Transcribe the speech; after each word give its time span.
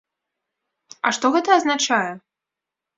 А 1.05 1.13
што 1.19 1.33
гэта 1.37 1.49
азначае? 1.59 2.05